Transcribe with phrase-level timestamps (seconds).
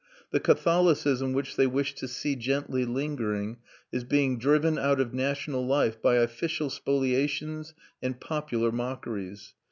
[0.31, 3.57] The Catholicism which they wished to see gently lingering
[3.91, 9.53] is being driven out of national life by official spoliations and popular mockeries.